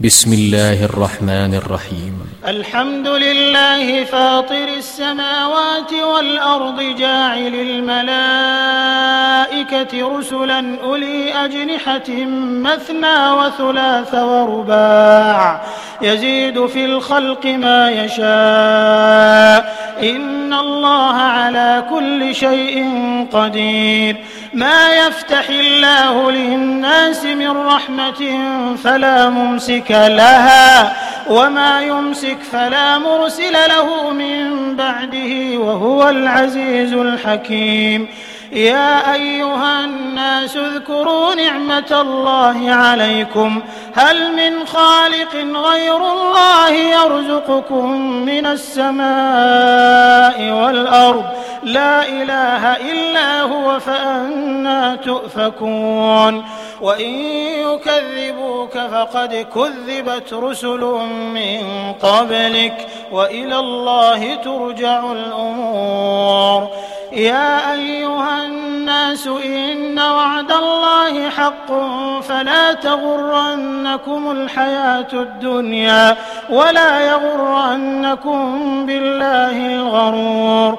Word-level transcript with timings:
بسم 0.00 0.32
الله 0.32 0.84
الرحمن 0.84 1.54
الرحيم. 1.54 2.26
الحمد 2.46 3.08
لله 3.08 4.04
فاطر 4.04 4.68
السماوات 4.78 5.92
والأرض 5.92 6.80
جاعل 6.98 7.54
الملائكة 7.54 7.84
رسلا 9.94 10.76
أولي 10.82 11.44
أجنحة 11.44 12.08
مثنى 12.38 13.30
وثلاث 13.30 14.14
ورباع. 14.14 15.60
يزيد 16.02 16.66
في 16.66 16.84
الخلق 16.84 17.46
ما 17.46 17.90
يشاء. 17.90 19.74
إن 20.02 20.54
الله 20.54 21.14
على 21.14 21.84
كل 21.90 22.34
شيء 22.34 22.88
قدير. 23.32 24.16
ما 24.54 24.88
يفتح 25.06 25.48
الله 25.48 26.30
للناس 26.30 27.24
من 27.24 27.56
رحمة 27.66 28.38
فلا 28.84 29.28
ممسك 29.28 29.90
لها 29.90 30.96
وما 31.30 31.80
يمسك 31.80 32.38
فلا 32.52 32.98
مرسل 32.98 33.52
له 33.52 34.10
من 34.10 34.76
بعده 34.76 35.58
وهو 35.58 36.08
العزيز 36.08 36.92
الحكيم. 36.92 38.08
يا 38.54 39.14
أيها 39.14 39.84
الناس 39.84 40.56
اذكروا 40.56 41.34
نعمة 41.34 42.00
الله 42.00 42.70
عليكم. 42.70 43.62
هل 43.94 44.32
من 44.36 44.66
خالق 44.66 45.34
غير 45.34 45.96
الله 45.96 46.70
يرزقكم 46.70 47.90
من 48.00 48.46
السماء 48.46 49.04
والأرض؟ 50.52 51.24
لا 51.62 52.08
إله 52.08 52.76
إلا 52.76 53.42
هو 53.42 53.80
فأنا 53.80 54.96
تؤفكون. 54.96 56.44
وإن 56.80 57.10
يكذبوك 57.64 58.78
فقد 58.78 59.46
كذبت 59.54 60.32
رسل 60.32 60.80
من 61.34 61.92
قبلك 62.02 62.86
وإلى 63.12 63.58
الله 63.58 64.34
ترجع 64.34 65.12
الأمور. 65.12 66.68
يا 67.12 67.72
أيها 67.72 68.43
الناس 69.14 69.26
إن 69.26 69.98
وعد 69.98 70.52
الله 70.52 71.30
حق 71.30 71.72
فلا 72.20 72.72
تغرنكم 72.72 74.30
الحياة 74.30 75.12
الدنيا 75.12 76.16
ولا 76.50 77.00
يغرنكم 77.00 78.86
بالله 78.86 79.66
الغرور. 79.66 80.78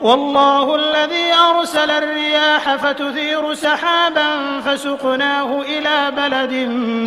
والله 0.00 0.74
الذي 0.74 1.32
أرسل 1.50 1.90
الرياح 1.90 2.76
فتثير 2.76 3.54
سحابا 3.54 4.60
فسقناه 4.66 5.62
إلى 5.62 6.12
بلد 6.16 6.52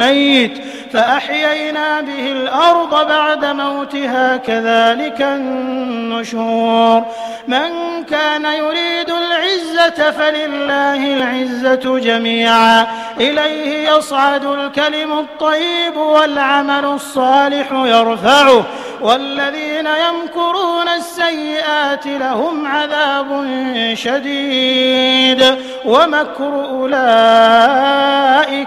ميت 0.04 0.64
فأحيينا 0.94 2.02
به 2.02 2.32
الأرض 2.32 3.08
بعد 3.08 3.46
موتها 3.46 4.38
كذلك 4.38 5.22
النشور 5.22 7.04
من 7.48 8.04
كان 8.10 8.46
يريد 8.46 9.10
العزة 9.10 10.12
فلله 10.12 11.14
العزة 11.14 12.00
جميعا 12.00 12.88
إليه 13.20 13.90
يصعد 13.90 14.46
الكلم 14.46 15.20
الطيب 15.20 15.98
والعمل 15.98 16.86
الصالح 16.86 17.72
يرفعه 17.72 18.66
والذين 19.02 19.88
يمكرون 19.88 20.88
السيئات 20.88 22.08
لهم 22.08 22.68
عذاب 22.68 23.46
شديد 23.94 25.58
ومكر 25.86 26.66
أولئك 26.70 27.96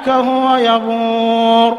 هو 0.08 0.56
يبور 0.56 1.78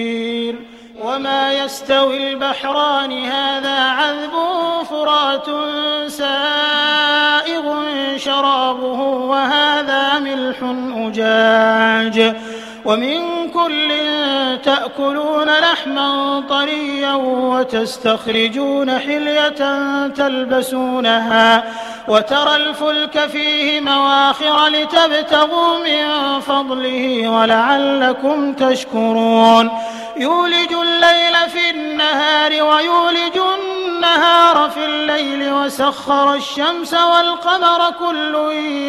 وما 1.15 1.53
يستوي 1.53 2.31
البحران 2.33 3.11
هذا 3.11 3.79
عذب 3.79 4.31
فرات 4.89 5.45
سائغ 6.11 7.81
شرابه 8.17 9.01
وهذا 9.01 10.19
ملح 10.19 10.57
أجاج 10.95 12.35
ومن 12.85 13.49
كل 13.49 13.91
تأكلون 14.63 15.49
لحما 15.49 16.43
طريا 16.49 17.13
وتستخرجون 17.13 18.99
حلية 18.99 19.61
تلبسونها 20.07 21.63
وترى 22.07 22.55
الفلك 22.55 23.19
فيه 23.19 23.81
مواخر 23.81 24.67
لتبتغوا 24.67 25.77
من 25.77 26.39
فضله 26.39 27.29
ولعلكم 27.29 28.53
تشكرون. 28.53 29.71
يولج 30.17 30.73
الليل 30.73 31.49
في 31.49 31.69
النهار 31.69 32.51
ويولج 32.51 33.37
النهار 34.01 34.69
في 34.69 34.85
الليل 34.85 35.53
وسخر 35.53 36.33
الشمس 36.33 36.93
والقمر 36.93 37.93
كل 37.99 38.35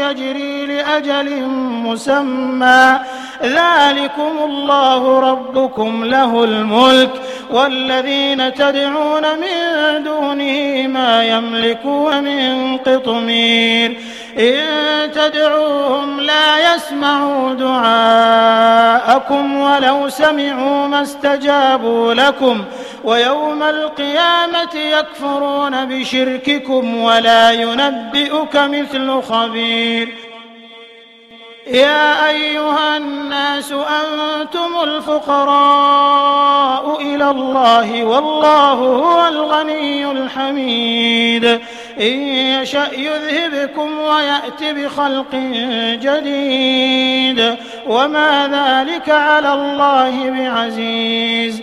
يجري 0.00 0.66
لأجل 0.66 1.42
مسمى. 1.84 2.98
ذلكم 3.42 4.32
الله 4.44 5.20
ربكم 5.20 6.04
له 6.04 6.44
الملك. 6.44 7.10
والذين 7.50 8.54
تدعون 8.54 9.22
من 9.22 10.04
دونه 10.04 10.86
ما 10.86 11.24
يملكون 11.24 12.24
من 12.24 12.76
قطمير. 12.76 13.98
إن 14.38 15.12
تدعوهم 15.12 16.20
لا 16.20 16.74
يسمعوا 16.74 17.54
دعاءكم 17.54 19.56
ولو 19.56 20.08
سمعوا 20.08 20.86
ما 20.86 21.02
استجابوا 21.02 22.14
لكم. 22.14 22.64
ويوم 23.04 23.62
القيامة 23.62 24.74
يكفرون 24.74 25.84
بشرككم 25.84 26.96
ولا 27.02 27.50
ينبئك 27.50 28.56
مثل 28.56 29.22
خبير. 29.22 30.08
يا 31.66 32.28
أيها 32.28 32.96
الناس 32.96 33.72
أنتم 33.72 34.80
الفقراء 34.82 36.02
إلى 37.00 37.30
الله 37.30 38.04
والله 38.04 38.72
هو 38.72 39.28
الغني 39.28 40.10
الحميد. 40.10 41.44
إن 42.00 42.22
يشأ 42.62 42.88
يذهبكم 42.96 43.98
ويأت 43.98 44.62
بخلق 44.62 45.34
جديد. 46.02 47.56
وما 47.86 48.48
ذلك 48.48 49.10
على 49.10 49.54
الله 49.54 50.30
بعزيز. 50.30 51.62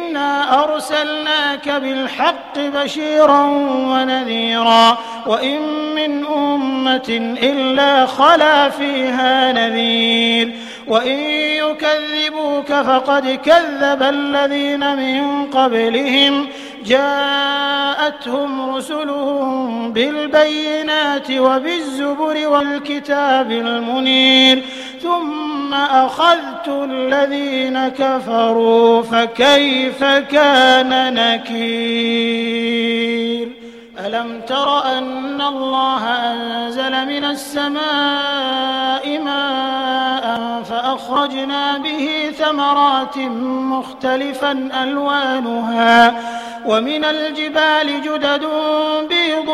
إنا 0.11 0.63
أرسلناك 0.63 1.69
بالحق 1.69 2.59
بشيرا 2.59 3.43
ونذيرا 3.91 4.97
وإن 5.27 5.59
من 5.95 6.25
أمة 6.25 7.37
إلا 7.43 8.05
خلا 8.05 8.69
فيها 8.69 9.51
نذير 9.51 10.51
وإن 10.87 11.19
يكذبوك 11.63 12.67
فقد 12.67 13.39
كذب 13.45 14.03
الذين 14.03 14.95
من 14.95 15.45
قبلهم 15.45 16.47
جاءتهم 16.85 18.75
رسلهم 18.75 19.93
بالبينات 19.93 21.31
وبالزبر 21.31 22.47
والكتاب 22.47 23.51
المنير 23.51 24.63
ثم 25.03 25.73
أخذت 25.73 26.67
الذين 26.67 27.87
كفروا 27.87 29.01
فكيف 29.01 30.03
كان 30.03 31.13
نكير؟ 31.13 32.81
ألم 34.05 34.41
تر 34.47 34.85
أن 34.97 35.41
الله 35.41 36.03
أنزل 36.31 37.05
من 37.05 37.25
السماء 37.25 39.19
ماء 39.19 39.90
فأخرجنا 40.91 41.77
به 41.77 42.31
ثمرات 42.39 43.17
مختلفا 43.47 44.69
ألوانها 44.83 46.15
ومن 46.65 47.05
الجبال 47.05 48.01
جدد 48.01 48.47
بيض 49.09 49.49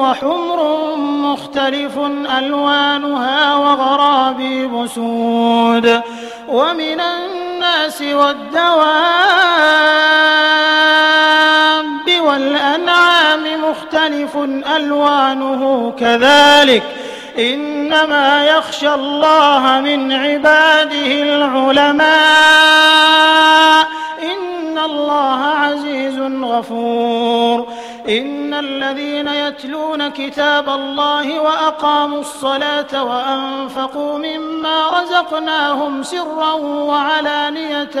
وحمر 0.00 0.96
مختلف 0.96 1.98
ألوانها 2.38 3.56
وغرابيب 3.56 4.86
سود 4.86 6.00
ومن 6.48 7.00
الناس 7.00 8.02
والدواب 8.02 8.74
والأنعام 12.20 13.44
مختلف 13.70 14.36
ألوانه 14.76 15.92
كذلك. 15.98 16.82
إنما 17.94 18.46
يخشى 18.46 18.94
الله 18.94 19.80
من 19.80 20.12
عباده 20.12 21.22
العلماء. 21.22 22.04
إن 24.22 24.78
الله 24.78 25.40
عزيز 25.44 26.18
غفور. 26.42 27.68
إن 28.08 28.54
الذين 28.54 29.28
يتلون 29.28 30.08
كتاب 30.08 30.68
الله 30.68 31.40
وأقاموا 31.40 32.20
الصلاة 32.20 33.04
وأنفقوا 33.04 34.18
مما 34.18 34.90
رزقناهم 35.00 36.02
سرا 36.02 36.52
وعلانية 36.52 37.96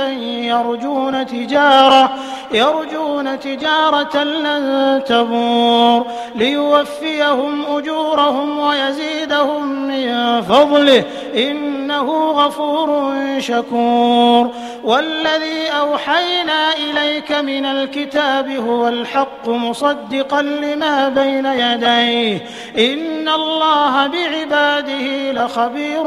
يرجون 0.54 1.26
تجارة 1.26 2.16
يرجون 2.52 3.40
تجارة 3.40 4.24
لن 4.24 5.02
تبور 5.06 6.06
ليوفيهم 6.34 7.64
أجورهم 7.76 8.58
ويزيدهم 8.58 9.88
من 9.88 10.42
فضله 10.42 11.04
إنه 11.36 12.30
غفور 12.30 13.14
شكور 13.38 14.50
والذي 14.84 15.68
أوحينا 15.68 16.72
إليك 16.76 17.32
من 17.32 17.64
الكتاب 17.64 18.50
هو 18.50 18.88
الحق 18.88 19.48
مصدقا 19.48 20.42
لما 20.42 21.08
بين 21.08 21.46
يديه 21.46 22.46
إن 22.78 23.28
الله 23.28 24.06
بعباده 24.06 25.23
لخبير 25.34 26.02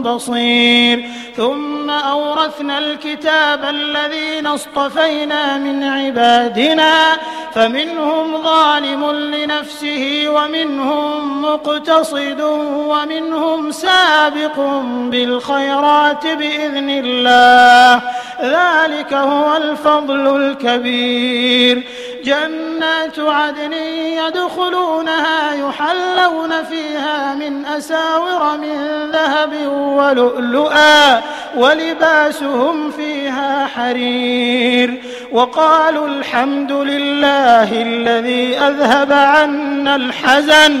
بصير. 0.00 1.10
ثم 1.36 1.90
أورثنا 1.90 2.78
الكتاب 2.78 3.64
الذين 3.64 4.46
اصطفينا 4.46 5.56
من 5.56 5.84
عبادنا. 5.84 6.92
فمنهم 7.54 8.42
ظالم 8.42 9.10
لنفسه 9.10 10.24
ومنهم 10.28 11.42
مقتصد 11.42 12.40
ومنهم 12.88 13.70
سابق 13.70 14.60
بالخيرات 15.10 16.26
بإذن 16.26 16.90
الله. 16.90 18.00
ذلك 18.42 19.12
هو 19.12 19.56
الفضل 19.56 20.36
الكبير. 20.36 21.82
جنات 22.24 23.18
عدن 23.18 23.72
يدخلونها 23.72 25.54
يحلون 25.54 26.64
فيها 26.64 27.34
من 27.34 27.66
أساور 27.66 28.56
من 28.56 29.10
ذهب 29.12 29.52
ولؤلؤا 29.72 31.20
ولباسهم 31.56 32.90
فيها 32.90 33.66
حرير. 33.66 35.02
وقالوا 35.34 36.08
الحمد 36.08 36.72
لله 36.72 37.82
الذي 37.82 38.58
أذهب 38.58 39.12
عنا 39.12 39.96
الحزن. 39.96 40.80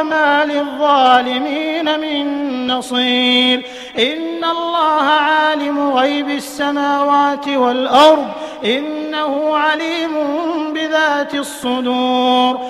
فما 0.00 0.44
للظالمين 0.44 2.00
من 2.00 2.66
نصير. 2.66 3.66
إن 3.98 4.44
الله 4.44 5.02
عالم 5.02 5.90
غيب 5.92 6.30
السماوات 6.30 7.48
والأرض 7.48 8.26
إنه 8.64 9.56
عليم 9.56 10.10
بذات 10.72 11.34
الصدور. 11.34 12.69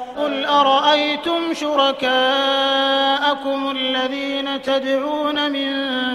قل 0.21 0.45
أفرأيتم 0.45 1.53
شركاءكم 1.53 2.11
الذين 3.71 4.61
تدعون 4.61 5.51
من 5.51 5.71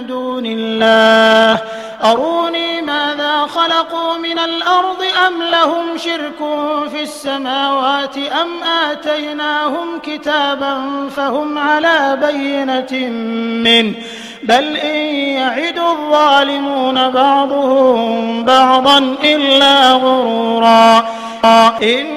دون 0.07 0.43
الله 0.45 1.61
أروني 2.03 2.81
ماذا 2.81 3.47
خلقوا 3.47 4.17
من 4.17 4.39
الأرض 4.39 5.03
أم 5.27 5.43
لهم 5.43 5.97
شرك 5.97 6.37
في 6.91 7.03
السماوات 7.03 8.17
أم 8.17 8.63
آتيناهم 8.91 9.99
كتابا 10.03 11.09
فهم 11.15 11.57
على 11.57 12.17
بينة 12.21 13.09
منه 13.63 13.93
بل 14.43 14.77
إن 14.77 14.95
يعد 15.15 15.79
الظالمون 15.79 17.09
بعضهم 17.09 18.43
بعضا 18.45 19.15
إلا 19.23 19.91
غرورا 19.93 21.07
إن 21.81 22.16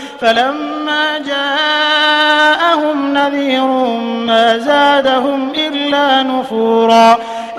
فلما 0.21 1.17
جاءهم 1.17 3.13
نذير 3.13 3.65
ما 4.27 4.57
زادهم 4.57 5.51
إلا 5.55 6.23
نفورا 6.23 7.17